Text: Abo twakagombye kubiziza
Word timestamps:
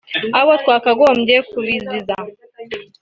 Abo 0.39 0.51
twakagombye 0.61 1.35
kubiziza 1.49 2.15